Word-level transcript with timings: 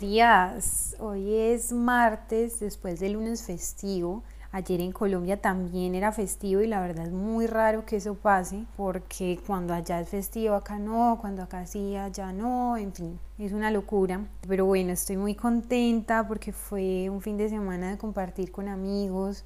Días, 0.00 0.96
hoy 0.98 1.34
es 1.34 1.70
martes 1.70 2.58
después 2.58 2.98
del 3.00 3.12
lunes 3.12 3.42
festivo. 3.42 4.22
Ayer 4.50 4.80
en 4.80 4.92
Colombia 4.92 5.40
también 5.40 5.94
era 5.94 6.10
festivo 6.10 6.62
y 6.62 6.66
la 6.66 6.80
verdad 6.80 7.06
es 7.06 7.12
muy 7.12 7.46
raro 7.46 7.84
que 7.84 7.96
eso 7.96 8.14
pase 8.14 8.64
porque 8.76 9.38
cuando 9.46 9.72
allá 9.74 10.00
es 10.00 10.08
festivo 10.08 10.54
acá 10.54 10.78
no, 10.78 11.18
cuando 11.20 11.42
acá 11.42 11.66
sí 11.66 11.96
allá 11.96 12.32
no, 12.32 12.76
en 12.76 12.92
fin, 12.92 13.20
es 13.38 13.52
una 13.52 13.70
locura. 13.70 14.26
Pero 14.48 14.64
bueno, 14.64 14.92
estoy 14.92 15.16
muy 15.16 15.34
contenta 15.34 16.26
porque 16.26 16.52
fue 16.52 17.08
un 17.10 17.20
fin 17.20 17.36
de 17.36 17.48
semana 17.48 17.90
de 17.90 17.98
compartir 17.98 18.50
con 18.50 18.68
amigos, 18.68 19.44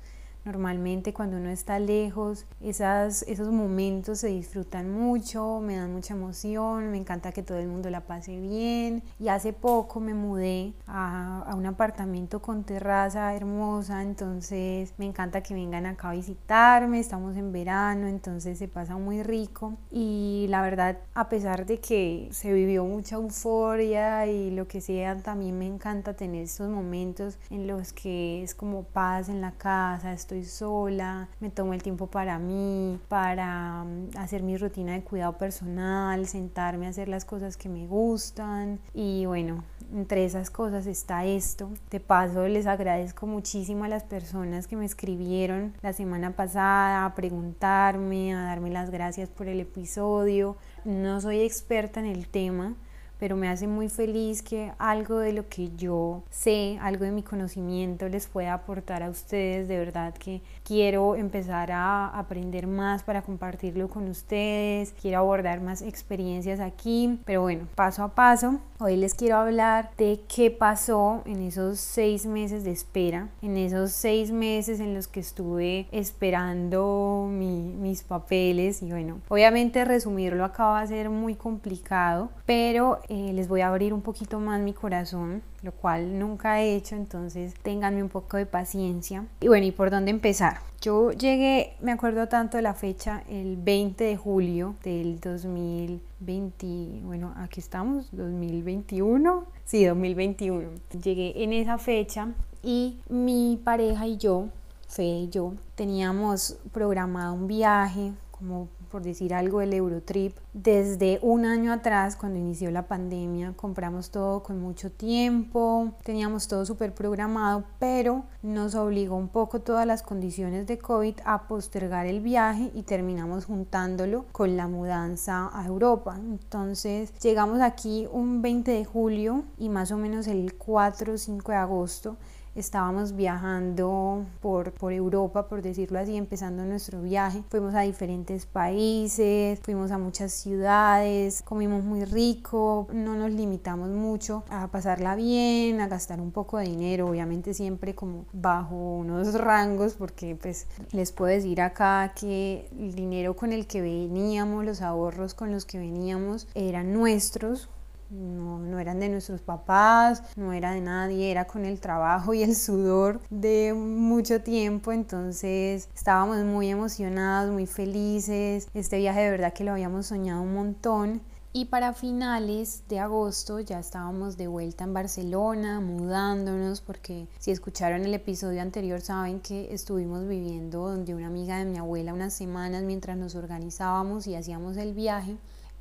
Normalmente 0.49 1.13
cuando 1.13 1.37
uno 1.37 1.51
está 1.51 1.79
lejos, 1.79 2.47
esas, 2.63 3.23
esos 3.25 3.49
momentos 3.53 4.21
se 4.21 4.29
disfrutan 4.29 4.91
mucho, 4.91 5.61
me 5.61 5.77
dan 5.77 5.93
mucha 5.93 6.15
emoción, 6.15 6.91
me 6.91 6.97
encanta 6.97 7.33
que 7.33 7.43
todo 7.43 7.59
el 7.59 7.69
mundo 7.69 7.91
la 7.91 8.01
pase 8.01 8.41
bien. 8.41 9.03
Y 9.21 9.29
hace 9.29 9.53
poco 9.53 10.01
me 10.01 10.15
mudé 10.15 10.73
a, 10.87 11.43
a 11.43 11.55
un 11.55 11.67
apartamento 11.67 12.41
con 12.41 12.65
terraza 12.65 13.35
hermosa, 13.35 14.03
entonces 14.03 14.95
me 14.97 15.05
encanta 15.05 15.43
que 15.43 15.53
vengan 15.53 15.85
acá 15.85 16.09
a 16.09 16.13
visitarme, 16.15 16.99
estamos 16.99 17.37
en 17.37 17.53
verano, 17.53 18.07
entonces 18.07 18.57
se 18.57 18.69
pasa 18.69 18.97
muy 18.97 19.23
rico. 19.23 19.75
Y 19.91 20.47
la 20.49 20.63
verdad, 20.63 20.97
a 21.13 21.29
pesar 21.29 21.67
de 21.67 21.79
que 21.79 22.31
se 22.33 22.55
vivió 22.55 22.87
mucha 22.87 23.17
euforia 23.17 24.27
y 24.27 24.51
lo 24.51 24.67
que 24.67 24.81
sea, 24.81 25.15
también 25.19 25.59
me 25.59 25.67
encanta 25.67 26.15
tener 26.15 26.45
estos 26.45 26.71
momentos 26.71 27.37
en 27.51 27.67
los 27.67 27.93
que 27.93 28.43
es 28.43 28.55
como 28.55 28.85
paz 28.85 29.29
en 29.29 29.43
la 29.43 29.53
casa, 29.53 30.15
estoy 30.15 30.38
sola, 30.45 31.29
me 31.41 31.51
tomo 31.51 31.75
el 31.75 31.83
tiempo 31.83 32.07
para 32.07 32.39
mí, 32.39 32.99
para 33.09 33.85
mm, 33.85 34.17
hacer 34.19 34.43
mi 34.43 34.57
rutina 34.57 34.93
de 34.93 35.03
cuidado 35.03 35.39
personal, 35.39 36.27
sentarme 36.27 36.87
a 36.87 36.91
hacer 36.91 37.09
las 37.09 37.25
cosas 37.25 37.57
que 37.57 37.69
me 37.69 37.87
gustan 37.87 38.81
y 38.95 39.27
bueno, 39.27 39.65
entre 39.93 40.25
esas 40.25 40.51
cosas 40.51 40.87
está 40.87 41.25
esto. 41.25 41.71
De 41.91 42.01
paso, 42.01 42.47
les 42.47 42.67
agradezco 42.67 43.27
muchísimo 43.27 43.85
a 43.85 43.89
las 43.89 44.05
personas 44.05 44.67
que 44.67 44.77
me 44.77 44.85
escribieron 44.85 45.75
la 45.83 45.93
semana 45.93 46.33
pasada 46.33 47.05
a 47.05 47.15
preguntarme, 47.15 48.35
a 48.35 48.43
darme 48.43 48.71
las 48.71 48.91
gracias 48.91 49.29
por 49.29 49.49
el 49.49 49.61
episodio. 49.61 50.57
No 50.85 51.21
soy 51.21 51.41
experta 51.41 52.01
en 52.01 52.07
el 52.07 52.29
tema, 52.29 52.75
pero 53.19 53.37
me 53.37 53.49
hace 53.49 53.67
muy 53.67 53.89
feliz 53.89 54.43
que 54.43 54.73
algo 54.79 55.19
de 55.19 55.33
lo 55.33 55.49
que 55.49 55.71
yo 55.77 56.23
sé, 56.31 56.79
algo 56.81 57.05
de 57.05 57.13
mi 57.13 57.23
conocimiento 57.23 58.09
les 58.09 58.27
pueda 58.27 58.55
aportar 58.55 59.03
a 59.03 59.11
ustedes. 59.11 59.69
De 59.69 59.79
verdad 59.79 60.15
que 60.15 60.41
quiero 60.65 61.17
empezar 61.17 61.73
a 61.73 62.09
aprender 62.09 62.67
más 62.67 63.03
para 63.03 63.23
compartirlo 63.23 63.89
con 63.89 64.09
ustedes, 64.09 64.95
quiero 65.01 65.19
abordar 65.19 65.61
más 65.61 65.83
experiencias 65.83 66.61
aquí, 66.61 67.19
pero 67.25 67.43
bueno, 67.43 67.67
paso 67.75 68.03
a 68.03 68.15
paso. 68.15 68.61
Hoy 68.81 68.97
les 68.97 69.15
quiero 69.15 69.37
hablar 69.37 69.91
de 69.99 70.21
qué 70.33 70.53
pasó 70.53 71.23
en 71.27 71.43
esos 71.43 71.81
seis 71.81 72.27
meses 72.27 72.63
de 72.63 72.71
espera, 72.71 73.29
en 73.43 73.57
esos 73.57 73.91
seis 73.91 74.31
meses 74.31 74.79
en 74.79 74.95
los 74.95 75.09
que 75.09 75.21
estuve 75.21 75.89
esperando 75.91 77.29
mis 77.29 78.03
papeles 78.03 78.83
y 78.83 78.91
bueno, 78.91 79.21
obviamente 79.29 79.85
resumirlo 79.85 80.45
acá 80.45 80.65
va 80.67 80.81
a 80.81 80.87
ser 80.87 81.11
muy 81.11 81.35
complicado, 81.35 82.31
pero 82.47 83.01
eh, 83.09 83.33
les 83.33 83.49
voy 83.49 83.63
a 83.63 83.69
abrir 83.69 83.95
un 83.95 84.03
poquito 84.03 84.39
más 84.39 84.61
mi 84.61 84.75
corazón, 84.75 85.43
lo 85.63 85.73
cual 85.73 86.19
nunca 86.19 86.61
he 86.61 86.77
hecho, 86.77 86.95
entonces 86.95 87.55
ténganme 87.63 88.03
un 88.03 88.11
poco 88.11 88.37
de 88.37 88.45
paciencia. 88.45 89.25
Y 89.41 89.49
bueno, 89.49 89.67
¿y 89.67 89.73
por 89.73 89.91
dónde 89.91 90.11
empezar? 90.11 90.59
Yo 90.81 91.11
llegué, 91.13 91.75
me 91.81 91.93
acuerdo 91.93 92.29
tanto 92.29 92.59
de 92.59 92.63
la 92.63 92.75
fecha, 92.75 93.25
el 93.29 93.57
20 93.57 94.05
de 94.05 94.17
julio 94.17 94.77
del 94.85 95.19
2020, 95.21 97.01
bueno, 97.03 97.33
aquí 97.37 97.61
estamos, 97.61 98.09
2021, 98.13 99.45
sí, 99.65 99.85
2021. 99.87 100.69
Llegué 101.03 101.43
en 101.43 101.53
esa 101.55 101.79
fecha 101.79 102.29
y 102.63 103.01
mi 103.09 103.59
pareja 103.65 104.07
y 104.07 104.19
yo, 104.19 104.49
Fe 104.87 105.05
y 105.05 105.29
yo, 105.29 105.55
teníamos 105.75 106.59
programado 106.73 107.35
un 107.35 107.47
viaje 107.47 108.13
como 108.31 108.69
por 108.89 109.03
decir 109.03 109.35
algo, 109.35 109.61
el 109.61 109.73
Eurotrip. 109.73 110.37
Desde 110.53 111.19
un 111.23 111.45
año 111.45 111.73
atrás, 111.73 112.17
cuando 112.17 112.39
inició 112.39 112.71
la 112.71 112.87
pandemia, 112.89 113.53
compramos 113.55 114.11
todo 114.11 114.43
con 114.43 114.61
mucho 114.61 114.91
tiempo, 114.91 115.93
teníamos 116.03 116.49
todo 116.49 116.67
súper 116.67 116.95
programado, 116.95 117.65
pero 117.79 118.25
nos 118.43 118.75
obligó 118.75 119.17
un 119.17 119.29
poco 119.29 119.61
todas 119.61 119.87
las 119.87 120.03
condiciones 120.03 120.67
de 120.67 120.79
COVID 120.79 121.15
a 121.25 121.47
postergar 121.47 122.07
el 122.07 122.21
viaje 122.21 122.71
y 122.75 122.83
terminamos 122.83 123.45
juntándolo 123.45 124.25
con 124.33 124.57
la 124.57 124.67
mudanza 124.67 125.51
a 125.53 125.67
Europa. 125.67 126.17
Entonces 126.19 127.13
llegamos 127.21 127.61
aquí 127.61 128.09
un 128.11 128.43
20 128.43 128.71
de 128.71 128.85
julio 128.85 129.45
y 129.59 129.69
más 129.69 129.93
o 129.93 129.97
menos 129.97 130.27
el 130.27 130.55
4 130.55 131.13
o 131.13 131.19
5 131.19 131.53
de 131.53 131.59
agosto 131.59 132.17
estábamos 132.55 133.15
viajando 133.15 134.25
por, 134.41 134.73
por 134.73 134.93
Europa, 134.93 135.49
por 135.49 135.63
decirlo 135.63 135.99
así, 135.99 136.17
empezando 136.17 136.65
nuestro 136.65 137.03
viaje. 137.03 137.43
Fuimos 137.49 137.75
a 137.75 137.81
diferentes 137.81 138.47
países, 138.47 139.61
fuimos 139.61 139.91
a 139.91 139.99
muchas 139.99 140.33
ciudades, 140.33 141.43
comimos 141.43 141.85
muy 141.85 142.05
rico, 142.05 142.89
no 142.93 143.15
nos 143.15 143.33
limitamos 143.33 143.89
mucho 143.89 144.45
a 144.51 144.69
pasarla 144.69 145.15
bien, 145.15 145.81
a 145.81 145.89
gastar 145.89 146.21
un 146.21 146.33
poco 146.33 146.59
de 146.59 146.65
dinero, 146.67 147.09
obviamente 147.09 147.55
siempre 147.55 147.95
como 147.95 148.27
bajo 148.33 148.75
unos 148.75 149.35
rangos, 149.41 149.95
porque 149.95 150.37
pues 150.37 150.67
les 150.93 151.13
puedo 151.13 151.31
decir 151.31 151.61
acá 151.61 152.13
que 152.19 152.69
el 152.79 152.95
dinero 152.95 153.37
con 153.37 153.53
el 153.53 153.67
que 153.67 153.81
veníamos, 153.81 154.65
los 154.65 154.83
ahorros 154.83 155.35
con 155.35 155.53
los 155.53 155.65
que 155.65 155.79
veníamos 155.79 156.49
eran 156.55 156.93
nuestros, 156.93 157.69
no, 158.11 158.59
no, 158.59 158.79
eran 158.79 159.01
de 159.01 159.09
nuestros 159.09 159.41
papás, 159.41 160.23
no 160.37 160.53
era 160.53 160.73
de 160.73 160.81
nadie, 160.81 161.31
era 161.31 161.47
con 161.47 161.65
el 161.65 161.81
trabajo 161.81 162.35
y 162.35 162.43
el 162.43 162.55
sudor 162.55 163.21
de 163.31 163.75
mucho 163.75 164.41
tiempo, 164.43 164.93
entonces 164.93 165.89
estábamos 165.95 166.39
muy 166.45 166.69
emocionados, 166.69 167.53
muy 167.53 167.67
felices, 167.67 168.69
este 168.75 168.99
viaje 168.99 169.21
de 169.21 169.31
verdad 169.31 169.53
que 169.53 169.65
lo 169.65 169.73
habíamos 169.73 170.07
soñado 170.07 170.43
un 170.43 170.55
montón. 170.55 171.21
Y 171.55 171.65
para 171.65 171.95
finales 171.95 172.83
de 172.89 173.01
agosto 173.01 173.59
ya 173.59 173.81
estábamos 173.81 174.37
de 174.37 174.47
vuelta 174.49 174.85
en 174.85 174.93
Barcelona, 174.93 175.81
mudándonos, 175.81 176.83
porque 176.83 177.27
si 177.39 177.51
escucharon 177.51 178.05
el 178.05 178.13
episodio 178.13 178.61
anterior 178.61 179.01
saben 179.01 179.41
que 179.41 179.73
estuvimos 179.73 180.29
viviendo 180.29 180.89
donde 180.89 181.15
una 181.15 181.27
amiga 181.27 181.59
de 181.59 181.65
mi 181.65 181.79
abuela 181.79 182.13
unas 182.13 182.35
semanas 182.35 182.83
mientras 182.83 183.17
nos 183.17 183.35
organizábamos 183.35 184.27
y 184.27 184.37
hacíamos 184.37 184.77
el 184.77 184.93
viaje. 184.93 185.37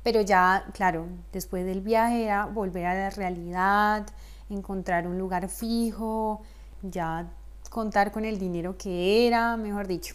Pero 0.08 0.22
ya, 0.22 0.64
claro, 0.72 1.06
después 1.34 1.66
del 1.66 1.82
viaje 1.82 2.24
era 2.24 2.46
volver 2.46 2.86
a 2.86 2.94
la 2.94 3.10
realidad, 3.10 4.06
encontrar 4.48 5.06
un 5.06 5.18
lugar 5.18 5.50
fijo, 5.50 6.40
ya 6.80 7.26
contar 7.68 8.10
con 8.10 8.24
el 8.24 8.38
dinero 8.38 8.78
que 8.78 9.26
era, 9.26 9.58
mejor 9.58 9.86
dicho. 9.86 10.14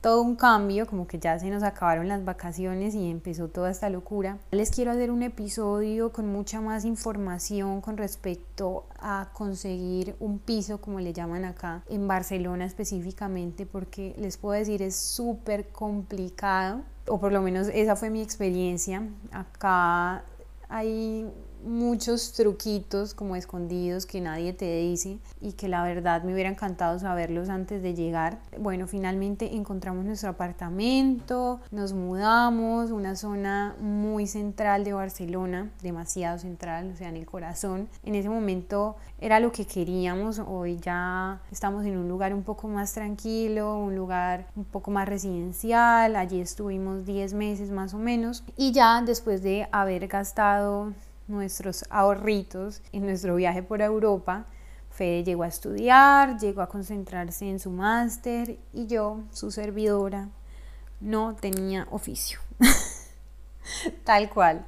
Todo 0.00 0.22
un 0.22 0.36
cambio, 0.36 0.86
como 0.86 1.08
que 1.08 1.18
ya 1.18 1.36
se 1.38 1.50
nos 1.50 1.64
acabaron 1.64 2.06
las 2.06 2.24
vacaciones 2.24 2.94
y 2.94 3.10
empezó 3.10 3.48
toda 3.48 3.70
esta 3.70 3.90
locura. 3.90 4.38
Les 4.52 4.70
quiero 4.70 4.92
hacer 4.92 5.10
un 5.10 5.22
episodio 5.22 6.12
con 6.12 6.28
mucha 6.28 6.60
más 6.60 6.84
información 6.84 7.80
con 7.80 7.96
respecto 7.96 8.86
a 9.00 9.30
conseguir 9.32 10.14
un 10.20 10.38
piso, 10.38 10.80
como 10.80 11.00
le 11.00 11.12
llaman 11.12 11.44
acá, 11.44 11.82
en 11.88 12.06
Barcelona 12.06 12.64
específicamente, 12.64 13.66
porque 13.66 14.14
les 14.18 14.36
puedo 14.36 14.56
decir 14.56 14.82
es 14.82 14.94
súper 14.94 15.68
complicado 15.68 16.82
o 17.08 17.18
por 17.18 17.32
lo 17.32 17.42
menos 17.42 17.68
esa 17.68 17.96
fue 17.96 18.10
mi 18.10 18.22
experiencia. 18.22 19.02
Acá 19.32 20.22
hay 20.68 21.26
muchos 21.64 22.32
truquitos 22.32 23.14
como 23.14 23.36
escondidos 23.36 24.06
que 24.06 24.20
nadie 24.20 24.52
te 24.52 24.76
dice 24.78 25.18
y 25.40 25.52
que 25.52 25.68
la 25.68 25.82
verdad 25.82 26.22
me 26.22 26.32
hubiera 26.32 26.50
encantado 26.50 26.98
saberlos 26.98 27.48
antes 27.48 27.82
de 27.82 27.94
llegar. 27.94 28.38
Bueno, 28.58 28.86
finalmente 28.86 29.54
encontramos 29.54 30.04
nuestro 30.04 30.30
apartamento, 30.30 31.60
nos 31.70 31.92
mudamos, 31.92 32.90
una 32.90 33.16
zona 33.16 33.76
muy 33.80 34.26
central 34.26 34.84
de 34.84 34.92
Barcelona, 34.92 35.70
demasiado 35.82 36.38
central, 36.38 36.92
o 36.92 36.96
sea, 36.96 37.08
en 37.08 37.16
el 37.16 37.26
corazón. 37.26 37.88
En 38.04 38.14
ese 38.14 38.28
momento 38.28 38.96
era 39.20 39.40
lo 39.40 39.52
que 39.52 39.66
queríamos, 39.66 40.38
hoy 40.38 40.78
ya 40.78 41.40
estamos 41.50 41.84
en 41.84 41.96
un 41.96 42.08
lugar 42.08 42.34
un 42.34 42.42
poco 42.42 42.68
más 42.68 42.92
tranquilo, 42.92 43.78
un 43.78 43.96
lugar 43.96 44.46
un 44.56 44.64
poco 44.64 44.90
más 44.90 45.08
residencial, 45.08 46.16
allí 46.16 46.40
estuvimos 46.40 47.04
10 47.04 47.34
meses 47.34 47.70
más 47.70 47.94
o 47.94 47.98
menos 47.98 48.44
y 48.56 48.72
ya 48.72 49.02
después 49.02 49.42
de 49.42 49.68
haber 49.72 50.06
gastado 50.08 50.92
nuestros 51.28 51.84
ahorritos 51.90 52.82
en 52.92 53.06
nuestro 53.06 53.36
viaje 53.36 53.62
por 53.62 53.82
Europa. 53.82 54.46
Fede 54.90 55.22
llegó 55.22 55.44
a 55.44 55.48
estudiar, 55.48 56.38
llegó 56.38 56.62
a 56.62 56.68
concentrarse 56.68 57.48
en 57.48 57.60
su 57.60 57.70
máster 57.70 58.58
y 58.72 58.86
yo, 58.86 59.20
su 59.30 59.50
servidora, 59.50 60.28
no 61.00 61.36
tenía 61.36 61.86
oficio. 61.90 62.40
Tal 64.04 64.30
cual. 64.30 64.64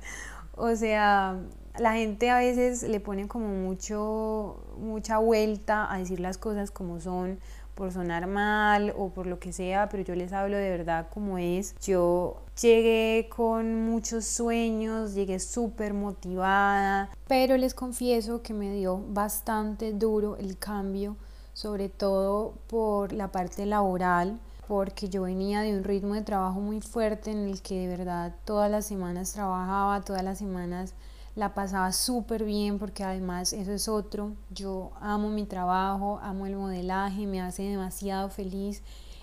O 0.54 0.76
sea, 0.76 1.40
la 1.78 1.94
gente 1.94 2.30
a 2.30 2.38
veces 2.38 2.82
le 2.82 3.00
pone 3.00 3.26
como 3.26 3.48
mucho, 3.48 4.62
mucha 4.78 5.18
vuelta 5.18 5.92
a 5.92 5.98
decir 5.98 6.20
las 6.20 6.38
cosas 6.38 6.70
como 6.70 7.00
son, 7.00 7.40
por 7.80 7.92
sonar 7.92 8.26
mal 8.26 8.92
o 8.98 9.08
por 9.08 9.26
lo 9.26 9.38
que 9.38 9.54
sea, 9.54 9.88
pero 9.88 10.02
yo 10.02 10.14
les 10.14 10.34
hablo 10.34 10.58
de 10.58 10.68
verdad 10.68 11.06
como 11.08 11.38
es. 11.38 11.74
Yo 11.80 12.42
llegué 12.60 13.30
con 13.34 13.86
muchos 13.86 14.26
sueños, 14.26 15.14
llegué 15.14 15.40
súper 15.40 15.94
motivada, 15.94 17.08
pero 17.26 17.56
les 17.56 17.72
confieso 17.72 18.42
que 18.42 18.52
me 18.52 18.70
dio 18.70 19.02
bastante 19.08 19.94
duro 19.94 20.36
el 20.36 20.58
cambio, 20.58 21.16
sobre 21.54 21.88
todo 21.88 22.52
por 22.66 23.14
la 23.14 23.32
parte 23.32 23.64
laboral 23.64 24.38
porque 24.68 25.08
yo 25.08 25.22
venía 25.22 25.62
de 25.62 25.74
un 25.74 25.82
ritmo 25.82 26.14
de 26.14 26.22
trabajo 26.22 26.60
muy 26.60 26.82
fuerte 26.82 27.30
en 27.30 27.48
el 27.48 27.62
que 27.62 27.88
de 27.88 27.96
verdad 27.96 28.36
todas 28.44 28.70
las 28.70 28.84
semanas 28.84 29.32
trabajaba, 29.32 30.02
todas 30.02 30.22
las 30.22 30.36
semanas 30.38 30.94
la 31.36 31.54
pasaba 31.54 31.92
súper 31.92 32.44
bien 32.44 32.78
porque 32.78 33.04
además 33.04 33.52
eso 33.52 33.72
es 33.72 33.88
otro, 33.88 34.32
yo 34.50 34.92
amo 35.00 35.28
mi 35.28 35.44
trabajo, 35.44 36.18
amo 36.22 36.46
el 36.46 36.56
modelaje, 36.56 37.26
me 37.26 37.40
hace 37.40 37.62
demasiado 37.62 38.28
feliz. 38.30 38.82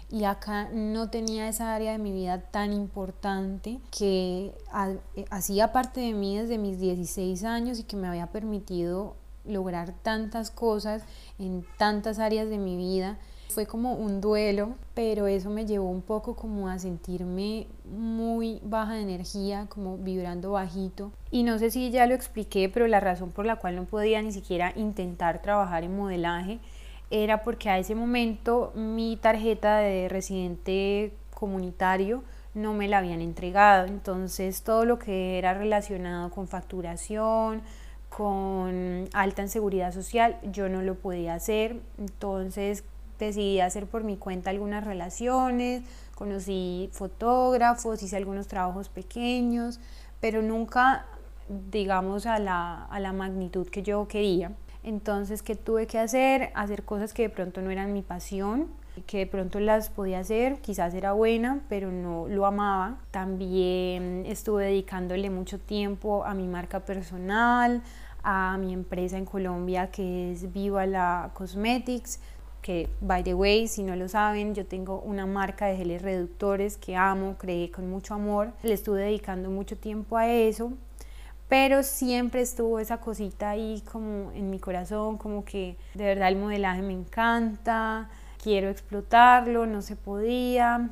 Y 0.09 0.23
acá 0.23 0.69
no 0.71 1.09
tenía 1.09 1.49
esa 1.49 1.75
área 1.75 1.91
de 1.91 1.97
mi 1.97 2.13
vida 2.13 2.39
tan 2.39 2.71
importante 2.71 3.81
que 3.91 4.55
hacía 5.29 5.73
parte 5.73 5.99
de 5.99 6.13
mí 6.13 6.37
desde 6.37 6.57
mis 6.57 6.79
16 6.79 7.43
años 7.43 7.79
y 7.79 7.83
que 7.83 7.97
me 7.97 8.07
había 8.07 8.27
permitido 8.27 9.15
lograr 9.43 9.93
tantas 10.03 10.49
cosas 10.49 11.03
en 11.39 11.65
tantas 11.77 12.19
áreas 12.19 12.49
de 12.49 12.57
mi 12.57 12.77
vida 12.77 13.17
fue 13.49 13.65
como 13.65 13.93
un 13.93 14.21
duelo, 14.21 14.75
pero 14.93 15.27
eso 15.27 15.49
me 15.49 15.65
llevó 15.65 15.89
un 15.89 16.01
poco 16.01 16.35
como 16.35 16.67
a 16.67 16.79
sentirme 16.79 17.67
muy 17.85 18.59
baja 18.63 18.93
de 18.93 19.01
energía, 19.01 19.67
como 19.69 19.97
vibrando 19.97 20.51
bajito. 20.51 21.11
Y 21.31 21.43
no 21.43 21.57
sé 21.57 21.71
si 21.71 21.89
ya 21.91 22.05
lo 22.05 22.15
expliqué, 22.15 22.69
pero 22.69 22.87
la 22.87 22.99
razón 22.99 23.31
por 23.31 23.45
la 23.45 23.55
cual 23.55 23.75
no 23.75 23.85
podía 23.85 24.21
ni 24.21 24.31
siquiera 24.31 24.73
intentar 24.75 25.41
trabajar 25.41 25.83
en 25.83 25.95
modelaje 25.95 26.59
era 27.09 27.43
porque 27.43 27.69
a 27.69 27.79
ese 27.79 27.95
momento 27.95 28.71
mi 28.75 29.17
tarjeta 29.17 29.77
de 29.77 30.09
residente 30.09 31.13
comunitario 31.33 32.23
no 32.53 32.73
me 32.73 32.87
la 32.87 32.97
habían 32.97 33.21
entregado. 33.21 33.87
Entonces 33.87 34.63
todo 34.63 34.85
lo 34.85 34.99
que 34.99 35.37
era 35.37 35.53
relacionado 35.53 36.31
con 36.31 36.47
facturación, 36.47 37.61
con 38.09 39.07
alta 39.13 39.41
en 39.41 39.49
seguridad 39.49 39.93
social, 39.93 40.37
yo 40.51 40.67
no 40.69 40.81
lo 40.81 40.95
podía 40.95 41.35
hacer. 41.35 41.79
Entonces 41.97 42.83
decidí 43.25 43.59
hacer 43.59 43.87
por 43.87 44.03
mi 44.03 44.17
cuenta 44.17 44.49
algunas 44.49 44.83
relaciones, 44.83 45.83
conocí 46.15 46.89
fotógrafos, 46.93 48.01
hice 48.03 48.17
algunos 48.17 48.47
trabajos 48.47 48.89
pequeños, 48.89 49.79
pero 50.19 50.41
nunca, 50.41 51.05
digamos, 51.71 52.25
a 52.25 52.39
la, 52.39 52.85
a 52.85 52.99
la 52.99 53.13
magnitud 53.13 53.67
que 53.67 53.83
yo 53.83 54.07
quería. 54.07 54.51
Entonces, 54.83 55.41
¿qué 55.41 55.55
tuve 55.55 55.85
que 55.87 55.99
hacer? 55.99 56.51
Hacer 56.55 56.83
cosas 56.83 57.13
que 57.13 57.23
de 57.23 57.29
pronto 57.29 57.61
no 57.61 57.71
eran 57.71 57.93
mi 57.93 58.01
pasión, 58.01 58.67
que 59.05 59.19
de 59.19 59.27
pronto 59.27 59.59
las 59.59 59.89
podía 59.89 60.19
hacer, 60.19 60.59
quizás 60.61 60.93
era 60.93 61.11
buena, 61.11 61.61
pero 61.69 61.91
no 61.91 62.27
lo 62.27 62.45
amaba. 62.45 62.97
También 63.11 64.23
estuve 64.25 64.65
dedicándole 64.65 65.29
mucho 65.29 65.59
tiempo 65.59 66.25
a 66.25 66.33
mi 66.33 66.47
marca 66.47 66.79
personal, 66.79 67.83
a 68.23 68.57
mi 68.57 68.73
empresa 68.73 69.17
en 69.17 69.25
Colombia 69.25 69.89
que 69.91 70.31
es 70.31 70.51
Viva 70.51 70.85
la 70.85 71.31
Cosmetics 71.33 72.19
que, 72.67 72.89
by 72.99 73.23
the 73.23 73.33
way, 73.33 73.65
si 73.69 73.81
no 73.81 73.95
lo 73.95 74.09
saben, 74.09 74.53
yo 74.53 74.65
tengo 74.65 74.99
una 74.99 75.25
marca 75.25 75.67
de 75.67 75.77
geles 75.77 76.01
reductores 76.01 76.75
que 76.75 76.97
amo, 76.97 77.37
creé 77.37 77.71
con 77.71 77.89
mucho 77.89 78.13
amor, 78.13 78.51
le 78.61 78.73
estuve 78.73 79.03
dedicando 79.03 79.49
mucho 79.49 79.77
tiempo 79.77 80.17
a 80.17 80.27
eso, 80.27 80.73
pero 81.47 81.81
siempre 81.81 82.41
estuvo 82.41 82.79
esa 82.79 82.97
cosita 82.97 83.51
ahí 83.51 83.81
como 83.89 84.33
en 84.33 84.49
mi 84.49 84.59
corazón, 84.59 85.17
como 85.17 85.45
que 85.45 85.77
de 85.93 86.03
verdad 86.03 86.27
el 86.27 86.35
modelaje 86.35 86.81
me 86.81 86.91
encanta, 86.91 88.09
quiero 88.43 88.67
explotarlo, 88.67 89.65
no 89.65 89.81
se 89.81 89.95
podía. 89.95 90.89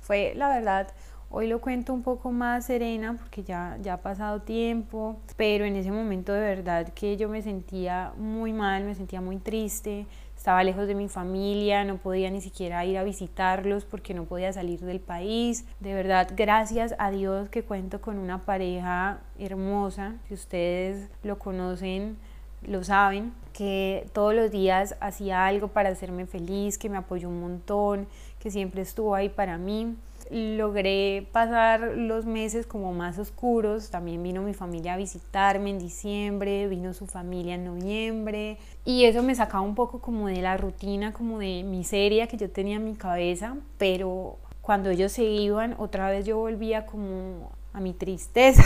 Fue 0.00 0.32
la 0.34 0.48
verdad, 0.48 0.88
hoy 1.28 1.46
lo 1.46 1.60
cuento 1.60 1.92
un 1.92 2.02
poco 2.02 2.32
más 2.32 2.64
serena 2.64 3.18
porque 3.18 3.42
ya, 3.42 3.76
ya 3.82 3.92
ha 3.92 3.98
pasado 3.98 4.40
tiempo, 4.40 5.18
pero 5.36 5.66
en 5.66 5.76
ese 5.76 5.90
momento 5.90 6.32
de 6.32 6.40
verdad 6.40 6.88
que 6.94 7.18
yo 7.18 7.28
me 7.28 7.42
sentía 7.42 8.14
muy 8.16 8.54
mal, 8.54 8.84
me 8.84 8.94
sentía 8.94 9.20
muy 9.20 9.36
triste, 9.36 10.06
estaba 10.38 10.62
lejos 10.62 10.86
de 10.86 10.94
mi 10.94 11.08
familia, 11.08 11.84
no 11.84 11.96
podía 11.96 12.30
ni 12.30 12.40
siquiera 12.40 12.84
ir 12.84 12.96
a 12.96 13.02
visitarlos 13.02 13.84
porque 13.84 14.14
no 14.14 14.24
podía 14.24 14.52
salir 14.52 14.78
del 14.80 15.00
país. 15.00 15.66
De 15.80 15.94
verdad, 15.94 16.30
gracias 16.36 16.94
a 16.98 17.10
Dios 17.10 17.48
que 17.48 17.64
cuento 17.64 18.00
con 18.00 18.18
una 18.18 18.44
pareja 18.44 19.18
hermosa, 19.36 20.14
si 20.28 20.34
ustedes 20.34 21.10
lo 21.24 21.40
conocen, 21.40 22.16
lo 22.62 22.84
saben, 22.84 23.32
que 23.52 24.06
todos 24.12 24.32
los 24.32 24.52
días 24.52 24.96
hacía 25.00 25.44
algo 25.44 25.68
para 25.68 25.88
hacerme 25.88 26.24
feliz, 26.26 26.78
que 26.78 26.88
me 26.88 26.98
apoyó 26.98 27.28
un 27.28 27.40
montón, 27.40 28.06
que 28.38 28.52
siempre 28.52 28.82
estuvo 28.82 29.16
ahí 29.16 29.28
para 29.28 29.58
mí 29.58 29.96
logré 30.30 31.26
pasar 31.32 31.80
los 31.96 32.26
meses 32.26 32.66
como 32.66 32.92
más 32.92 33.18
oscuros. 33.18 33.90
También 33.90 34.22
vino 34.22 34.42
mi 34.42 34.54
familia 34.54 34.94
a 34.94 34.96
visitarme 34.96 35.70
en 35.70 35.78
diciembre, 35.78 36.68
vino 36.68 36.94
su 36.94 37.06
familia 37.06 37.54
en 37.54 37.64
noviembre 37.64 38.58
y 38.84 39.04
eso 39.04 39.22
me 39.22 39.34
sacaba 39.34 39.62
un 39.62 39.74
poco 39.74 40.00
como 40.00 40.28
de 40.28 40.42
la 40.42 40.56
rutina, 40.56 41.12
como 41.12 41.38
de 41.38 41.62
miseria 41.62 42.26
que 42.26 42.36
yo 42.36 42.50
tenía 42.50 42.76
en 42.76 42.84
mi 42.84 42.94
cabeza, 42.94 43.56
pero 43.78 44.38
cuando 44.60 44.90
ellos 44.90 45.12
se 45.12 45.24
iban, 45.24 45.74
otra 45.78 46.10
vez 46.10 46.26
yo 46.26 46.36
volvía 46.38 46.86
como 46.86 47.50
a 47.72 47.80
mi 47.80 47.92
tristeza. 47.92 48.64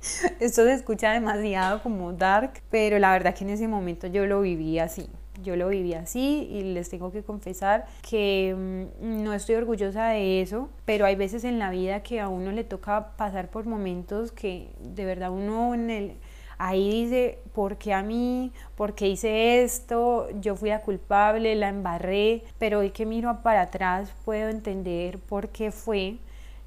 Esto 0.40 0.64
se 0.64 0.72
escucha 0.72 1.12
demasiado 1.12 1.82
como 1.82 2.12
dark, 2.12 2.62
pero 2.70 2.98
la 2.98 3.12
verdad 3.12 3.34
que 3.34 3.44
en 3.44 3.50
ese 3.50 3.68
momento 3.68 4.06
yo 4.06 4.26
lo 4.26 4.40
vivía 4.40 4.84
así. 4.84 5.08
Yo 5.42 5.56
lo 5.56 5.68
viví 5.68 5.94
así 5.94 6.48
y 6.50 6.62
les 6.74 6.88
tengo 6.88 7.12
que 7.12 7.22
confesar 7.22 7.86
que 8.08 8.54
mm, 8.56 9.22
no 9.22 9.34
estoy 9.34 9.56
orgullosa 9.56 10.08
de 10.08 10.40
eso, 10.40 10.70
pero 10.84 11.04
hay 11.04 11.16
veces 11.16 11.44
en 11.44 11.58
la 11.58 11.70
vida 11.70 12.02
que 12.02 12.20
a 12.20 12.28
uno 12.28 12.52
le 12.52 12.64
toca 12.64 13.16
pasar 13.16 13.48
por 13.50 13.66
momentos 13.66 14.32
que 14.32 14.70
de 14.80 15.04
verdad 15.04 15.30
uno 15.30 15.74
en 15.74 15.90
el, 15.90 16.12
ahí 16.58 17.04
dice, 17.04 17.38
¿por 17.54 17.76
qué 17.76 17.92
a 17.92 18.02
mí? 18.02 18.52
¿Por 18.76 18.94
qué 18.94 19.08
hice 19.08 19.62
esto? 19.62 20.28
Yo 20.40 20.56
fui 20.56 20.70
la 20.70 20.80
culpable, 20.80 21.54
la 21.54 21.68
embarré, 21.68 22.44
pero 22.58 22.80
hoy 22.80 22.90
que 22.90 23.06
miro 23.06 23.42
para 23.42 23.62
atrás 23.62 24.12
puedo 24.24 24.48
entender 24.48 25.18
por 25.18 25.48
qué 25.48 25.70
fue. 25.70 26.16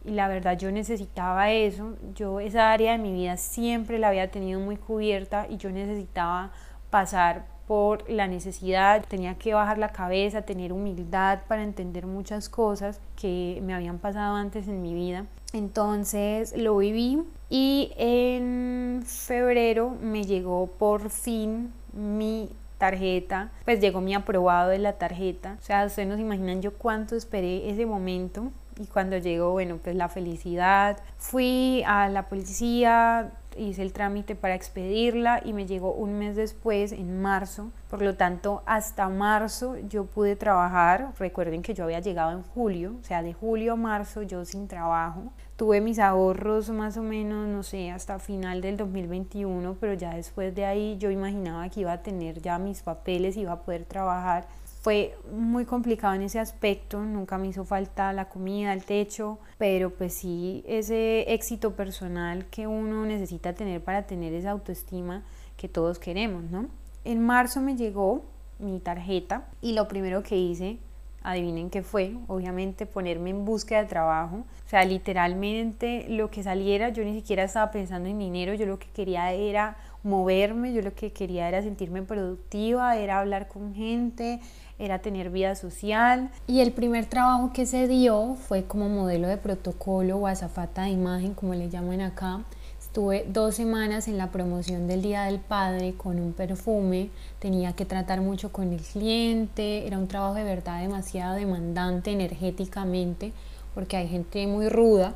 Y 0.06 0.12
la 0.12 0.28
verdad 0.28 0.58
yo 0.58 0.72
necesitaba 0.72 1.52
eso, 1.52 1.98
yo 2.16 2.40
esa 2.40 2.72
área 2.72 2.94
de 2.94 3.00
mi 3.00 3.12
vida 3.12 3.36
siempre 3.36 4.00
la 4.00 4.08
había 4.08 4.32
tenido 4.32 4.60
muy 4.60 4.78
cubierta 4.78 5.46
y 5.50 5.58
yo 5.58 5.72
necesitaba 5.72 6.52
pasar 6.90 7.46
por 7.70 8.10
la 8.10 8.28
necesidad, 8.28 9.06
tenía 9.08 9.36
que 9.36 9.54
bajar 9.54 9.78
la 9.78 9.90
cabeza, 9.90 10.42
tener 10.42 10.74
humildad 10.74 11.42
para 11.48 11.62
entender 11.62 12.08
muchas 12.08 12.50
cosas 12.50 13.00
que 13.16 13.62
me 13.64 13.76
habían 13.76 14.00
pasado 14.00 14.36
antes 14.38 14.68
en 14.68 14.82
mi 14.82 14.96
vida. 14.96 15.28
Entonces 15.54 16.58
lo 16.58 16.78
viví 16.78 17.22
y 17.48 17.92
en 17.96 19.04
febrero 19.06 19.96
me 20.02 20.24
llegó 20.24 20.66
por 20.66 21.12
fin 21.12 21.72
mi 21.94 22.50
tarjeta, 22.80 23.52
pues 23.66 23.80
llegó 23.80 24.02
mi 24.02 24.16
aprobado 24.16 24.72
de 24.72 24.80
la 24.80 24.94
tarjeta. 24.94 25.56
O 25.60 25.62
sea, 25.62 25.86
ustedes 25.86 26.08
no 26.08 26.16
se 26.16 26.22
imaginan 26.22 26.64
yo 26.64 26.74
cuánto 26.74 27.16
esperé 27.16 27.70
ese 27.70 27.86
momento 27.86 28.52
y 28.80 28.88
cuando 28.88 29.16
llegó, 29.20 29.52
bueno, 29.52 29.78
pues 29.78 29.96
la 29.96 30.10
felicidad. 30.10 30.98
Fui 31.18 31.84
a 31.86 32.10
la 32.10 32.30
policía, 32.30 33.30
hice 33.58 33.82
el 33.82 33.94
trámite 33.94 34.36
para 34.36 34.56
expedirla 34.56 35.42
y 35.44 35.54
me 35.54 35.66
llegó 35.66 35.94
un 35.94 36.18
mes 36.20 36.36
después, 36.36 36.92
en 36.92 37.22
marzo. 37.22 37.72
Por 37.90 38.02
lo 38.02 38.16
tanto, 38.16 38.64
hasta 38.66 39.10
marzo 39.10 39.78
yo 39.88 40.06
pude 40.06 40.36
trabajar. 40.36 41.14
Recuerden 41.18 41.62
que 41.62 41.74
yo 41.74 41.84
había 41.84 42.00
llegado 42.00 42.32
en 42.32 42.44
julio, 42.44 42.96
o 43.00 43.04
sea, 43.04 43.24
de 43.24 43.34
julio 43.34 43.74
a 43.74 43.76
marzo 43.76 44.22
yo 44.22 44.46
sin 44.46 44.68
trabajo. 44.68 45.32
Tuve 45.56 45.82
mis 45.82 46.00
ahorros 46.00 46.70
más 46.70 46.96
o 46.98 47.04
menos, 47.04 47.48
no 47.48 47.64
sé, 47.64 47.92
hasta 47.92 48.20
final 48.20 48.62
del 48.62 48.78
2021, 48.78 49.76
pero 49.80 49.94
ya 49.94 50.16
después 50.16 50.56
de 50.56 50.66
ahí 50.66 50.98
yo 50.98 51.12
imaginaba 51.12 51.68
que 51.70 51.82
iba 51.82 51.92
a 51.92 52.02
tener 52.02 52.42
ya 52.42 52.58
mis 52.60 52.82
papeles, 52.82 53.36
iba 53.36 53.52
a 53.52 53.62
poder 53.62 53.84
trabajar 53.84 54.48
fue 54.90 55.16
muy 55.32 55.66
complicado 55.66 56.16
en 56.16 56.24
ese 56.24 56.40
aspecto, 56.40 57.00
nunca 57.00 57.38
me 57.38 57.48
hizo 57.48 57.64
falta 57.64 58.12
la 58.12 58.28
comida, 58.28 58.74
el 58.74 58.86
techo, 58.86 59.38
pero 59.60 59.92
pues 59.92 60.16
sí 60.16 60.64
ese 60.68 61.32
éxito 61.32 61.76
personal 61.76 62.48
que 62.48 62.66
uno 62.66 63.06
necesita 63.06 63.54
tener 63.54 63.84
para 63.84 64.08
tener 64.08 64.34
esa 64.34 64.50
autoestima 64.50 65.24
que 65.58 65.70
todos 65.70 66.00
queremos, 66.00 66.42
¿no? 66.46 66.70
En 67.06 67.24
marzo 67.24 67.62
me 67.62 67.76
llegó 67.76 68.24
mi 68.58 68.80
tarjeta 68.80 69.48
y 69.62 69.74
lo 69.74 69.88
primero 69.88 70.24
que 70.24 70.38
hice, 70.38 70.80
adivinen 71.22 71.70
qué 71.70 71.84
fue, 71.84 72.16
obviamente 72.26 72.88
ponerme 72.88 73.30
en 73.30 73.46
búsqueda 73.46 73.84
de 73.84 73.90
trabajo, 73.90 74.38
o 74.38 74.70
sea, 74.70 74.86
literalmente 74.86 76.08
lo 76.10 76.32
que 76.32 76.42
saliera, 76.42 76.90
yo 76.90 77.04
ni 77.04 77.14
siquiera 77.14 77.44
estaba 77.44 77.70
pensando 77.70 78.10
en 78.10 78.18
dinero, 78.18 78.56
yo 78.56 78.66
lo 78.66 78.80
que 78.80 78.88
quería 78.88 79.34
era 79.34 79.78
moverme, 80.04 80.74
yo 80.74 80.82
lo 80.82 80.94
que 80.94 81.12
quería 81.12 81.48
era 81.48 81.62
sentirme 81.62 82.02
productiva, 82.02 82.98
era 82.98 83.20
hablar 83.20 83.48
con 83.48 83.74
gente, 83.74 84.40
era 84.78 85.00
tener 85.00 85.30
vida 85.30 85.56
social. 85.56 86.32
Y 86.48 86.62
el 86.62 86.72
primer 86.72 87.06
trabajo 87.06 87.52
que 87.54 87.66
se 87.66 87.88
dio 87.88 88.36
fue 88.36 88.64
como 88.64 88.90
modelo 88.90 89.28
de 89.28 89.38
protocolo 89.38 90.18
o 90.18 90.28
azafata 90.28 90.84
de 90.84 90.92
imagen, 90.92 91.34
como 91.34 91.54
le 91.54 91.70
llaman 91.70 92.02
acá. 92.02 92.42
Estuve 92.80 93.26
dos 93.30 93.54
semanas 93.54 94.08
en 94.08 94.18
la 94.18 94.32
promoción 94.32 94.88
del 94.88 95.04
Día 95.04 95.26
del 95.26 95.40
Padre 95.40 95.94
con 95.96 96.20
un 96.20 96.34
perfume, 96.34 97.12
tenía 97.38 97.74
que 97.74 97.86
tratar 97.86 98.22
mucho 98.22 98.52
con 98.52 98.74
el 98.74 98.82
cliente, 98.82 99.86
era 99.86 100.00
un 100.00 100.08
trabajo 100.08 100.34
de 100.34 100.44
verdad 100.44 100.82
demasiado 100.82 101.36
demandante 101.36 102.12
energéticamente 102.12 103.32
porque 103.76 103.98
hay 103.98 104.08
gente 104.08 104.48
muy 104.48 104.70
ruda. 104.70 105.14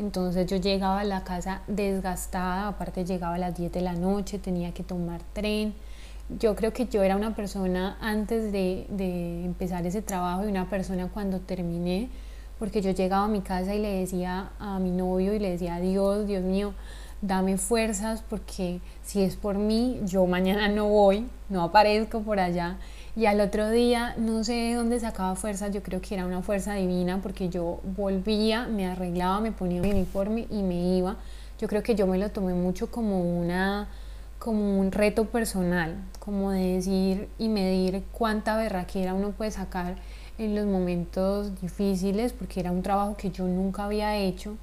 Entonces 0.00 0.46
yo 0.46 0.56
llegaba 0.56 1.00
a 1.00 1.04
la 1.04 1.24
casa 1.24 1.60
desgastada, 1.66 2.68
aparte 2.68 3.04
llegaba 3.04 3.34
a 3.34 3.38
las 3.38 3.54
10 3.54 3.70
de 3.70 3.82
la 3.82 3.92
noche, 3.92 4.38
tenía 4.38 4.72
que 4.72 4.82
tomar 4.82 5.20
tren. 5.34 5.74
Yo 6.38 6.56
creo 6.56 6.72
que 6.72 6.86
yo 6.86 7.02
era 7.02 7.16
una 7.16 7.34
persona 7.34 7.98
antes 8.00 8.50
de, 8.50 8.86
de 8.88 9.44
empezar 9.44 9.84
ese 9.86 10.00
trabajo 10.00 10.44
y 10.44 10.46
una 10.46 10.70
persona 10.70 11.08
cuando 11.12 11.40
terminé, 11.40 12.08
porque 12.58 12.80
yo 12.80 12.92
llegaba 12.92 13.26
a 13.26 13.28
mi 13.28 13.42
casa 13.42 13.74
y 13.74 13.78
le 13.78 13.92
decía 14.00 14.52
a 14.58 14.78
mi 14.78 14.90
novio 14.90 15.34
y 15.34 15.38
le 15.38 15.50
decía, 15.50 15.78
Dios, 15.80 16.26
Dios 16.26 16.42
mío, 16.44 16.72
dame 17.20 17.58
fuerzas 17.58 18.24
porque 18.26 18.80
si 19.02 19.20
es 19.20 19.36
por 19.36 19.58
mí, 19.58 20.00
yo 20.06 20.24
mañana 20.24 20.68
no 20.68 20.88
voy, 20.88 21.26
no 21.50 21.62
aparezco 21.62 22.22
por 22.22 22.40
allá. 22.40 22.78
Y 23.16 23.26
al 23.26 23.40
otro 23.40 23.70
día, 23.70 24.14
no 24.18 24.44
sé 24.44 24.52
de 24.52 24.74
dónde 24.74 25.00
sacaba 25.00 25.34
fuerzas, 25.34 25.72
yo 25.72 25.82
creo 25.82 26.00
que 26.00 26.14
era 26.14 26.26
una 26.26 26.42
fuerza 26.42 26.74
divina 26.74 27.20
porque 27.20 27.48
yo 27.48 27.80
volvía, 27.96 28.66
me 28.68 28.86
arreglaba, 28.86 29.40
me 29.40 29.50
ponía 29.50 29.82
mi 29.82 29.90
uniforme 29.90 30.46
y 30.50 30.62
me 30.62 30.96
iba. 30.96 31.16
Yo 31.58 31.66
creo 31.66 31.82
que 31.82 31.94
yo 31.94 32.06
me 32.06 32.18
lo 32.18 32.30
tomé 32.30 32.54
mucho 32.54 32.90
como 32.90 33.20
una 33.20 33.88
como 34.38 34.80
un 34.80 34.90
reto 34.90 35.26
personal, 35.26 35.96
como 36.18 36.50
de 36.50 36.76
decir 36.76 37.28
y 37.38 37.50
medir 37.50 38.02
cuánta 38.10 38.56
berraquera 38.56 39.12
uno 39.12 39.32
puede 39.32 39.50
sacar 39.50 39.96
en 40.38 40.54
los 40.54 40.64
momentos 40.64 41.60
difíciles, 41.60 42.32
porque 42.32 42.60
era 42.60 42.72
un 42.72 42.82
trabajo 42.82 43.16
que 43.18 43.30
yo 43.30 43.44
nunca 43.44 43.84
había 43.84 44.16
hecho 44.16 44.56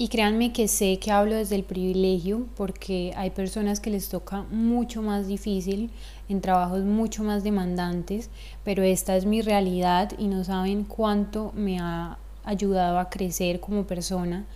y 0.00 0.08
créanme 0.08 0.50
que 0.50 0.66
sé 0.66 0.98
que 0.98 1.10
hablo 1.10 1.34
desde 1.34 1.56
el 1.56 1.62
privilegio 1.62 2.46
porque 2.56 3.12
hay 3.18 3.28
personas 3.28 3.80
que 3.80 3.90
les 3.90 4.08
toca 4.08 4.44
mucho 4.44 5.02
más 5.02 5.26
difícil, 5.26 5.90
en 6.30 6.40
trabajos 6.40 6.84
mucho 6.84 7.22
más 7.22 7.44
demandantes, 7.44 8.30
pero 8.64 8.82
esta 8.82 9.14
es 9.14 9.26
mi 9.26 9.42
realidad 9.42 10.12
y 10.16 10.28
no 10.28 10.42
saben 10.42 10.84
cuánto 10.84 11.52
me 11.54 11.80
ha 11.80 12.16
ayudado 12.44 12.98
a 12.98 13.10
crecer 13.10 13.60
como 13.60 13.84
persona. 13.84 14.46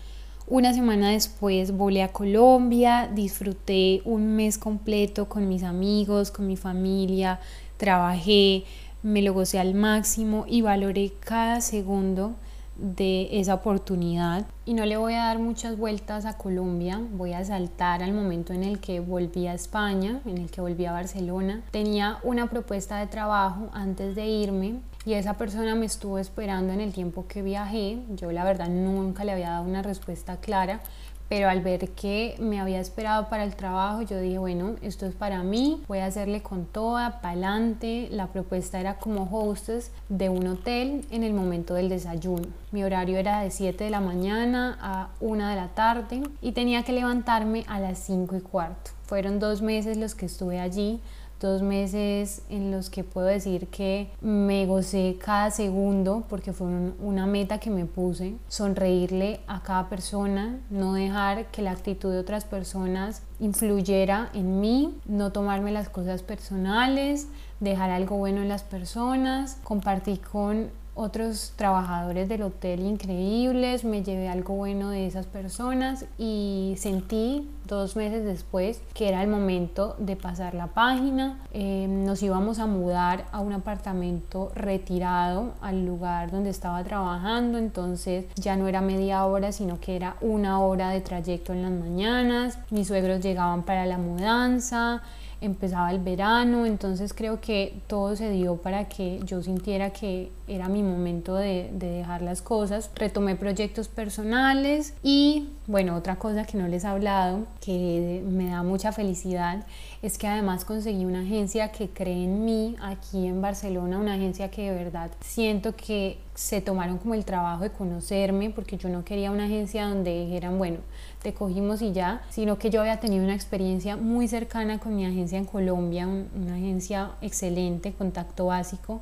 Una 0.47 0.73
semana 0.73 1.11
después 1.11 1.77
volé 1.77 2.03
a 2.03 2.11
Colombia, 2.11 3.11
disfruté 3.15 4.01
un 4.07 4.37
mes 4.37 4.57
completo 4.57 5.29
con 5.29 5.47
mis 5.47 5.63
amigos, 5.63 6.31
con 6.31 6.47
mi 6.47 6.57
familia, 6.57 7.39
trabajé, 7.77 8.65
me 9.03 9.21
lo 9.21 9.35
gocé 9.35 9.59
al 9.59 9.75
máximo 9.75 10.47
y 10.49 10.63
valoré 10.63 11.13
cada 11.21 11.61
segundo 11.61 12.35
de 12.77 13.29
esa 13.41 13.55
oportunidad 13.55 14.47
y 14.65 14.75
no 14.75 14.85
le 14.85 14.97
voy 14.97 15.15
a 15.15 15.25
dar 15.25 15.39
muchas 15.39 15.77
vueltas 15.77 16.25
a 16.25 16.37
Colombia, 16.37 17.01
voy 17.13 17.33
a 17.33 17.45
saltar 17.45 18.03
al 18.03 18.13
momento 18.13 18.53
en 18.53 18.65
el 18.65 18.81
que 18.81 19.01
volví 19.01 19.47
a 19.47 19.55
España, 19.55 20.21
en 20.25 20.39
el 20.39 20.51
que 20.51 20.61
volví 20.61 20.87
a 20.87 20.93
Barcelona. 20.93 21.63
Tenía 21.71 22.19
una 22.23 22.49
propuesta 22.49 22.99
de 22.99 23.07
trabajo 23.07 23.69
antes 23.73 24.15
de 24.15 24.27
irme 24.27 24.81
y 25.07 25.15
esa 25.15 25.35
persona 25.35 25.75
me 25.75 25.87
estuvo 25.87 26.19
esperando 26.19 26.73
en 26.73 26.81
el 26.81 26.93
tiempo 26.93 27.27
que 27.29 27.43
viajé. 27.43 27.99
Yo 28.17 28.33
la 28.33 28.45
verdad 28.45 28.69
nunca 28.69 29.25
le 29.25 29.33
había 29.33 29.51
dado 29.51 29.65
una 29.65 29.83
respuesta 29.83 30.39
clara, 30.39 30.81
pero 31.29 31.49
al 31.49 31.61
ver 31.61 31.91
que 31.91 32.37
me 32.39 32.61
había 32.61 32.81
esperado 32.81 33.29
para 33.29 33.45
el 33.45 33.57
trabajo, 33.57 34.03
yo 34.03 34.21
dije, 34.21 34.39
bueno, 34.39 34.77
esto 34.83 35.07
es 35.07 35.15
para 35.15 35.43
mí, 35.43 35.83
voy 35.89 35.99
a 35.99 36.07
hacerle 36.07 36.43
con 36.43 36.67
toda, 36.67 37.21
pa'lante. 37.21 38.09
La 38.11 38.29
propuesta 38.29 38.79
era 38.79 38.99
como 38.99 39.29
hostess 39.31 39.91
de 40.09 40.29
un 40.29 40.47
hotel 40.47 41.05
en 41.11 41.23
el 41.25 41.33
momento 41.33 41.75
del 41.75 41.89
desayuno. 41.89 42.49
Mi 42.73 42.85
horario 42.85 43.19
era 43.19 43.41
de 43.41 43.51
7 43.51 43.85
de 43.85 43.91
la 43.91 44.01
mañana 44.01 44.79
a 44.81 45.09
1 45.21 45.49
de 45.49 45.57
la 45.57 45.69
tarde 45.69 46.23
y 46.43 46.53
tenía 46.53 46.83
que 46.83 46.93
levantarme 46.93 47.65
a 47.69 47.81
las 47.81 47.99
5 48.01 48.37
y 48.37 48.41
cuarto. 48.41 48.91
Fueron 49.07 49.39
dos 49.39 49.63
meses 49.63 49.97
los 49.97 50.15
que 50.15 50.27
estuve 50.27 50.61
allí 50.61 51.01
dos 51.41 51.63
meses 51.63 52.43
en 52.49 52.71
los 52.71 52.91
que 52.91 53.05
puedo 53.05 53.27
decir 53.27 53.69
que 53.69 54.11
me 54.21 54.67
gocé 54.67 55.19
cada 55.23 55.51
segundo 55.51 56.25
porque 56.29 56.53
fue 56.53 56.67
una 57.01 57.27
meta 57.27 57.59
que 57.59 57.71
me 57.71 57.85
puse, 57.85 58.37
sonreírle 58.49 59.41
a 59.47 59.63
cada 59.63 59.89
persona, 59.89 60.59
no 60.71 60.95
dejar 60.95 61.47
que 61.47 61.63
la 61.63 61.73
actitud 61.73 62.11
de 62.11 62.19
otras 62.19 62.45
personas 62.45 63.23
influyera 63.41 64.31
en 64.35 64.61
mí, 64.61 64.99
no 65.07 65.33
tomarme 65.33 65.73
las 65.73 65.89
cosas 65.89 66.23
personales, 66.23 67.29
dejar 67.61 67.91
algo 67.91 68.17
bueno 68.17 68.43
en 68.43 68.49
las 68.49 68.63
personas, 68.63 69.59
compartir 69.65 70.21
con 70.21 70.71
otros 70.95 71.53
trabajadores 71.57 72.29
del 72.29 72.43
hotel 72.43 72.81
increíbles, 72.81 73.85
me 73.85 74.03
llevé 74.03 74.29
algo 74.29 74.55
bueno 74.55 74.91
de 74.91 75.07
esas 75.07 75.27
personas 75.27 76.07
y 76.19 76.75
sentí 76.79 77.49
dos 77.67 77.97
meses 77.97 78.25
después 78.25 78.81
que 78.93 79.09
era 79.09 79.23
el 79.23 79.29
momento 79.29 79.97
de 79.99 80.17
pasar 80.17 80.55
la 80.55 80.69
página. 80.69 81.39
Eh, 81.53 81.87
nos 81.89 82.23
íbamos 82.23 82.59
a 82.59 82.67
mudar 82.67 83.25
a 83.33 83.41
un 83.41 83.53
apartamento 83.53 84.53
retirado 84.55 85.55
al 85.61 85.85
lugar 85.85 86.31
donde 86.31 86.51
estaba 86.51 86.85
trabajando, 86.85 87.59
entonces 87.59 88.27
ya 88.37 88.57
no 88.57 88.69
era 88.69 88.81
media 88.81 89.25
hora, 89.25 89.53
sino 89.53 89.81
que 89.81 89.97
era 89.97 90.17
una 90.21 90.61
hora 90.61 90.91
de 90.91 91.01
trayecto 91.01 91.53
en 91.53 91.63
las 91.63 91.73
mañanas. 91.73 92.59
Mis 92.71 92.89
suegros 92.89 93.21
llegaban 93.21 93.63
para 93.63 93.87
la 93.87 93.99
mudanza 93.99 95.03
empezaba 95.41 95.91
el 95.91 96.01
verano, 96.01 96.67
entonces 96.67 97.13
creo 97.13 97.41
que 97.41 97.75
todo 97.87 98.17
se 98.17 98.31
dio 98.31 98.57
para 98.57 98.89
que 98.89 99.21
yo 99.25 99.43
sintiera 99.43 99.91
que 99.91 100.31
era 100.47 100.69
mi 100.69 100.83
momento 100.83 101.35
de, 101.35 101.71
dejar 101.73 102.23
las 102.23 102.43
cosas. 102.43 102.91
Retomé 102.95 103.37
proyectos 103.37 103.89
personales 103.89 104.95
y 105.03 105.49
bueno, 105.67 105.97
otra 105.97 106.17
cosa 106.17 106.45
que 106.45 106.59
no 106.59 106.69
les 106.69 106.85
he 106.85 106.87
hablado, 106.87 107.47
que 107.61 108.23
me 108.29 108.51
da 108.51 108.63
mucha 108.63 108.93
felicidad, 108.93 109.65
es 110.05 110.19
que 110.19 110.27
además 110.27 110.67
conseguí 110.67 111.07
una 111.07 111.23
agencia 111.23 111.73
que 111.73 111.89
cree 111.89 112.25
en 112.25 112.45
mí 112.45 112.77
aquí 112.83 113.27
en 113.27 113.41
Barcelona, 113.41 113.99
una 113.99 114.13
agencia 114.13 114.51
que 114.51 114.71
de 114.71 114.77
verdad 114.77 115.11
siento 115.21 115.75
que 115.75 116.19
se 116.35 116.61
tomaron 116.61 116.99
como 116.99 117.15
el 117.15 117.25
trabajo 117.25 117.63
de 117.63 117.71
conocerme, 117.71 118.51
porque 118.51 118.77
yo 118.77 118.91
no 118.91 119.03
quería 119.03 119.31
una 119.31 119.47
agencia 119.47 119.87
donde 119.89 120.27
dijeran, 120.27 120.59
bueno, 120.59 120.81
te 121.23 121.33
cogimos 121.33 121.81
y 121.81 121.93
ya, 121.93 122.21
sino 122.29 122.59
que 122.59 122.69
yo 122.69 122.83
había 122.83 123.01
tenido 123.01 123.25
una 123.25 123.35
experiencia 123.35 123.97
muy 123.97 124.29
cercana 124.29 124.79
con 124.79 124.95
mi 124.95 125.07
agencia 125.07 125.39
en 125.39 125.47
Colombia, 125.47 126.07
una 126.07 126.57
agencia 126.57 127.13
excelente, 127.23 127.95
contacto 127.95 128.45
básico. 128.45 129.01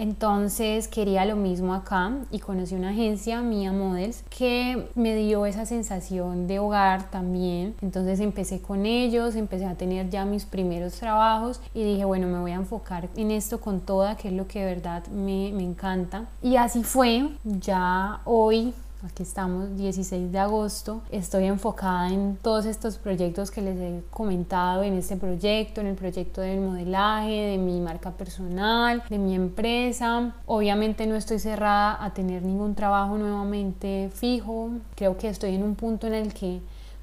Entonces 0.00 0.88
quería 0.88 1.26
lo 1.26 1.36
mismo 1.36 1.74
acá 1.74 2.12
y 2.30 2.38
conocí 2.38 2.74
una 2.74 2.88
agencia, 2.88 3.42
Mia 3.42 3.70
Models, 3.70 4.24
que 4.30 4.88
me 4.94 5.14
dio 5.14 5.44
esa 5.44 5.66
sensación 5.66 6.46
de 6.46 6.58
hogar 6.58 7.10
también. 7.10 7.74
Entonces 7.82 8.18
empecé 8.20 8.62
con 8.62 8.86
ellos, 8.86 9.36
empecé 9.36 9.66
a 9.66 9.74
tener 9.74 10.08
ya 10.08 10.24
mis 10.24 10.46
primeros 10.46 10.94
trabajos 10.94 11.60
y 11.74 11.84
dije, 11.84 12.06
bueno, 12.06 12.28
me 12.28 12.38
voy 12.38 12.52
a 12.52 12.54
enfocar 12.54 13.10
en 13.14 13.30
esto 13.30 13.60
con 13.60 13.80
toda, 13.80 14.16
que 14.16 14.28
es 14.28 14.34
lo 14.34 14.48
que 14.48 14.60
de 14.60 14.74
verdad 14.74 15.06
me, 15.08 15.52
me 15.52 15.64
encanta. 15.64 16.24
Y 16.42 16.56
así 16.56 16.82
fue, 16.82 17.28
ya 17.44 18.22
hoy 18.24 18.72
Aquí 19.02 19.22
estamos, 19.22 19.78
16 19.78 20.30
de 20.30 20.38
agosto. 20.38 21.00
Estoy 21.10 21.44
enfocada 21.46 22.12
en 22.12 22.36
todos 22.42 22.66
estos 22.66 22.98
proyectos 22.98 23.50
que 23.50 23.62
les 23.62 23.78
he 23.78 24.02
comentado, 24.10 24.82
en 24.82 24.92
este 24.92 25.16
proyecto, 25.16 25.80
en 25.80 25.86
el 25.86 25.94
proyecto 25.94 26.42
del 26.42 26.60
modelaje, 26.60 27.30
de 27.30 27.56
mi 27.56 27.80
marca 27.80 28.10
personal, 28.10 29.02
de 29.08 29.16
mi 29.16 29.34
empresa. 29.34 30.34
Obviamente 30.44 31.06
no 31.06 31.16
estoy 31.16 31.38
cerrada 31.38 31.96
a 32.04 32.12
tener 32.12 32.42
ningún 32.42 32.74
trabajo 32.74 33.16
nuevamente 33.16 34.10
fijo. 34.12 34.68
Creo 34.96 35.16
que 35.16 35.28
estoy 35.28 35.54
en 35.54 35.62
un 35.62 35.76
punto 35.76 36.06
en 36.06 36.12
el 36.12 36.34
que 36.34 36.60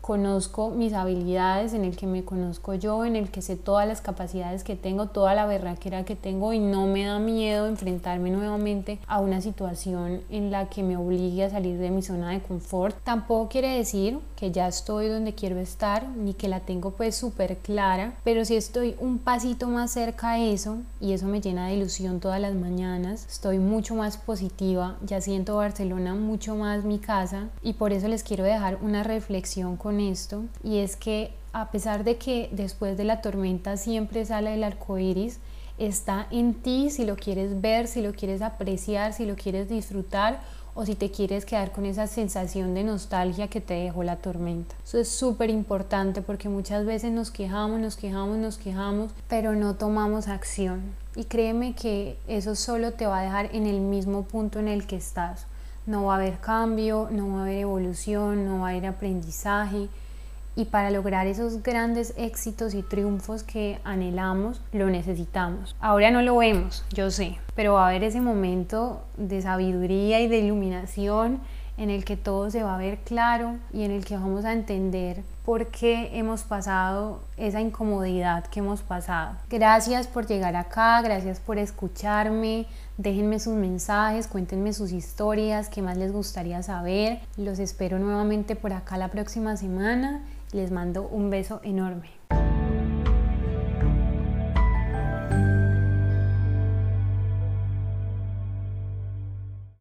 conozco 0.08 0.70
mis 0.70 0.94
habilidades, 0.94 1.74
en 1.74 1.84
el 1.84 1.98
que 1.98 2.08
me 2.08 2.24
conozco 2.24 2.74
yo, 2.74 3.04
en 3.04 3.18
el 3.18 3.30
que 3.30 3.42
sé 3.42 3.58
todas 3.58 3.86
las 3.86 4.00
capacidades 4.00 4.64
que 4.64 4.78
tengo, 4.78 5.08
toda 5.08 5.36
la 5.36 5.46
berraquera 5.46 6.06
que 6.06 6.16
tengo 6.16 6.54
y 6.54 6.60
no 6.60 6.88
me 6.88 7.04
da 7.04 7.20
miedo 7.20 7.68
enfrentarme 7.68 8.30
nuevamente 8.30 9.00
a 9.06 9.20
una 9.20 9.42
situación 9.42 10.22
en 10.30 10.50
la 10.50 10.70
que 10.70 10.82
me 10.82 10.96
obligue 10.96 11.44
a 11.44 11.50
salir 11.50 11.78
de 11.78 11.92
mi 11.92 12.02
zona 12.02 12.32
de 12.32 12.40
confort. 12.40 12.96
Tampoco 13.04 13.50
quiere 13.50 13.76
decir 13.76 14.20
que 14.38 14.52
ya 14.52 14.70
estoy 14.70 15.10
donde 15.10 15.36
quiero 15.36 15.60
estar 15.60 16.08
ni 16.08 16.34
que 16.34 16.48
la 16.48 16.62
tengo 16.62 16.92
pues 16.92 17.18
súper 17.18 17.58
clara, 17.58 18.14
pero 18.24 18.46
si 18.46 18.56
estoy 18.56 18.96
un 19.02 19.18
pasito 19.18 19.68
más 19.68 19.92
cerca 19.92 20.30
a 20.30 20.40
eso 20.40 20.78
y 21.02 21.12
eso 21.12 21.26
me 21.26 21.42
llena 21.42 21.68
de 21.68 21.76
ilusión 21.76 22.22
todas 22.22 22.40
las 22.40 22.56
mañanas. 22.56 23.26
Estoy 23.30 23.60
mucho 23.60 23.94
más 23.94 24.16
positiva, 24.16 24.96
ya 25.06 25.20
siento 25.20 25.58
Barcelona 25.58 26.16
mucho 26.16 26.56
más 26.56 26.86
mi 26.86 26.98
casa 26.98 27.50
y 27.62 27.74
por 27.74 27.92
eso 27.92 28.08
les 28.08 28.24
quiero 28.24 28.46
dejar 28.46 28.78
una 28.82 29.04
reflexión 29.04 29.76
esto 30.00 30.44
y 30.63 30.77
es 30.77 30.96
que 30.96 31.32
a 31.54 31.72
pesar 31.72 32.04
de 32.04 32.18
que 32.18 32.50
después 32.51 32.98
de 32.98 33.04
la 33.04 33.22
tormenta 33.22 33.77
siempre 33.77 34.25
sale 34.25 34.54
el 34.54 34.63
arco 34.63 34.98
iris, 34.98 35.39
está 35.77 36.27
en 36.32 36.54
ti 36.54 36.89
si 36.89 37.06
lo 37.06 37.16
quieres 37.16 37.62
ver, 37.62 37.88
si 37.88 38.01
lo 38.01 38.13
quieres 38.13 38.42
apreciar, 38.42 39.13
si 39.13 39.25
lo 39.25 39.36
quieres 39.36 39.70
disfrutar 39.70 40.39
o 40.75 40.86
si 40.86 40.94
te 40.94 41.10
quieres 41.10 41.46
quedar 41.46 41.72
con 41.72 41.88
esa 41.88 42.06
sensación 42.06 42.75
de 42.75 42.84
nostalgia 42.84 43.48
que 43.48 43.62
te 43.62 43.74
dejó 43.74 44.04
la 44.04 44.18
tormenta. 44.18 44.75
Eso 44.86 45.00
es 45.00 45.10
súper 45.10 45.50
importante 45.50 46.22
porque 46.22 46.50
muchas 46.50 46.86
veces 46.86 47.12
nos 47.12 47.32
quejamos, 47.32 47.80
nos 47.80 47.98
quejamos, 47.98 48.38
nos 48.38 48.60
quejamos, 48.60 49.12
pero 49.27 49.56
no 49.56 49.75
tomamos 49.75 50.27
acción. 50.27 50.82
Y 51.16 51.24
créeme 51.24 51.74
que 51.74 52.18
eso 52.27 52.54
solo 52.54 52.94
te 52.94 53.08
va 53.08 53.22
a 53.22 53.24
dejar 53.24 53.56
en 53.56 53.66
el 53.66 53.82
mismo 53.82 54.24
punto 54.24 54.60
en 54.60 54.68
el 54.68 54.86
que 54.86 54.98
estás 54.98 55.48
no 55.88 56.06
va 56.06 56.13
a 56.13 56.17
haber 56.17 56.38
cambio, 56.38 57.08
no 57.12 57.34
va 57.34 57.39
a 57.39 57.41
haber 57.44 57.58
evolución, 57.58 58.46
no 58.46 58.60
va 58.60 58.67
a 58.67 58.72
haber 58.72 58.86
aprendizaje 58.86 59.89
y 60.58 60.65
para 60.65 60.89
lograr 60.89 61.27
esos 61.27 61.62
grandes 61.62 62.15
éxitos 62.17 62.74
y 62.74 62.82
triunfos 62.82 63.44
que 63.44 63.79
anhelamos, 63.84 64.60
lo 64.74 64.89
necesitamos. 64.89 65.75
Ahora 65.79 66.10
no 66.10 66.24
lo 66.24 66.38
vemos, 66.38 66.84
yo 66.91 67.12
sé, 67.12 67.38
pero 67.56 67.74
va 67.74 67.86
a 67.86 67.89
haber 67.89 68.03
ese 68.03 68.22
momento 68.22 69.03
de 69.17 69.41
sabiduría 69.41 70.20
y 70.20 70.27
de 70.27 70.39
iluminación 70.39 71.39
en 71.78 71.90
el 71.90 72.04
que 72.04 72.18
todo 72.18 72.50
se 72.50 72.64
va 72.64 72.76
a 72.76 72.80
ver 72.80 72.98
claro 73.00 73.56
y 73.72 73.84
en 73.84 73.92
el 73.92 74.04
que 74.04 74.18
vamos 74.18 74.46
a 74.46 74.54
entender 74.54 75.24
por 75.46 75.68
qué 75.68 76.10
hemos 76.18 76.44
pasado 76.44 77.22
esa 77.38 77.62
incomodidad 77.62 78.46
que 78.48 78.60
hemos 78.60 78.82
pasado. 78.82 79.36
Gracias 79.50 80.08
por 80.08 80.28
llegar 80.28 80.56
acá, 80.56 81.02
gracias 81.02 81.40
por 81.40 81.58
escucharme, 81.58 82.66
déjenme 82.98 83.40
sus 83.40 83.54
mensajes, 83.54 84.28
cuéntenme 84.28 84.74
sus 84.74 84.92
historias, 84.92 85.70
qué 85.70 85.82
más 85.82 85.98
les 85.98 86.12
gustaría 86.12 86.62
saber. 86.64 87.20
Los 87.38 87.60
espero 87.60 88.00
nuevamente 88.00 88.56
por 88.56 88.74
acá 88.74 88.98
la 88.98 89.08
próxima 89.10 89.56
semana. 89.56 90.24
Les 90.52 90.72
mando 90.72 91.08
un 91.08 91.30
beso 91.30 91.60
enorme. 91.64 92.17